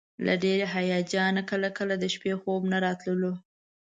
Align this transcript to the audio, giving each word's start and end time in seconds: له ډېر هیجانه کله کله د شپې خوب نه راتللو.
له 0.25 0.33
ډېر 0.43 0.59
هیجانه 0.75 1.41
کله 1.51 1.69
کله 1.77 1.93
د 1.99 2.05
شپې 2.13 2.33
خوب 2.41 2.61
نه 2.71 2.77
راتللو. 2.85 3.33